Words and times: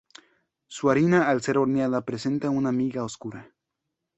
Su 0.65 0.89
harina 0.89 1.29
al 1.29 1.43
ser 1.43 1.59
horneada 1.59 2.03
presenta 2.05 2.49
una 2.49 2.71
miga 2.71 3.03
oscura. 3.03 3.53